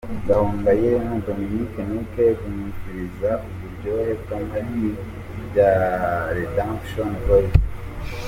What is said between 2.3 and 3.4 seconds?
bumviriza